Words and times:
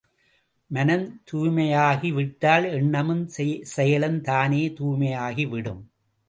மனம் 0.71 1.03
தூய்மையாகி 1.31 2.09
விட்டால் 2.13 2.65
எண்ணமும், 2.71 3.23
செயலும் 3.75 4.19
தானே 4.21 4.63
தூய்மையாகி 4.79 5.47
விடும். 5.49 5.81